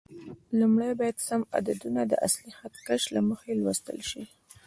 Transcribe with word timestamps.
لومړی 0.59 0.91
باید 0.99 1.17
سم 1.27 1.41
عددونه 1.57 2.01
د 2.07 2.13
اصلي 2.27 2.51
خط 2.57 2.75
کش 2.87 3.01
له 3.15 3.21
مخې 3.29 3.51
لوستل 3.61 3.99
شي. 4.09 4.23